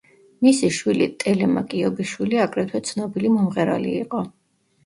[0.45, 4.25] მისი შვილი ტელემაკ იობიშვილი აგრეთვე ცნობილი მომღერალი იყო.